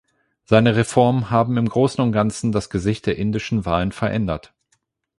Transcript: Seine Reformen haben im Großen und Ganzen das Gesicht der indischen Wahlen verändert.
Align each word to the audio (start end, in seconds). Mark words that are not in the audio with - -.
Seine 0.45 0.75
Reformen 0.77 1.29
haben 1.29 1.57
im 1.57 1.69
Großen 1.69 2.03
und 2.03 2.11
Ganzen 2.11 2.51
das 2.51 2.71
Gesicht 2.71 3.05
der 3.05 3.17
indischen 3.19 3.65
Wahlen 3.65 3.91
verändert. 3.91 4.51